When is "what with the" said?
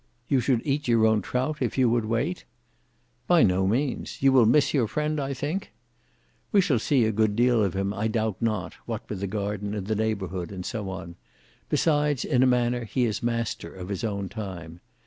8.87-9.27